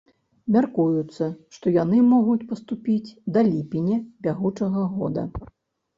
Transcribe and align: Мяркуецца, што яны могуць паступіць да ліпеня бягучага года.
Мяркуецца, 0.53 1.27
што 1.57 1.73
яны 1.75 1.99
могуць 2.15 2.47
паступіць 2.53 3.15
да 3.35 3.45
ліпеня 3.51 4.03
бягучага 4.29 4.81
года. 4.99 5.23